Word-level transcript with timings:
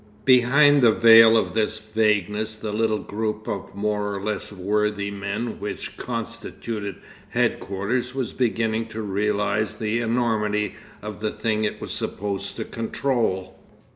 Behind 0.25 0.81
the 0.81 0.93
veil 0.93 1.37
of 1.37 1.53
this 1.53 1.77
vagueness 1.77 2.55
the 2.55 2.71
little 2.73 2.97
group 2.97 3.47
of 3.47 3.75
more 3.75 4.15
or 4.15 4.19
less 4.19 4.51
worthy 4.51 5.11
men 5.11 5.59
which 5.59 5.95
constituted 5.95 6.95
Headquarters 7.29 8.15
was 8.15 8.33
beginning 8.33 8.87
to 8.87 9.01
realise 9.03 9.75
the 9.75 9.99
enormity 9.99 10.73
of 11.03 11.19
the 11.19 11.29
thing 11.29 11.65
it 11.65 11.79
was 11.79 11.91
supposed 11.93 12.55
to 12.55 12.65
control.... 12.65 13.59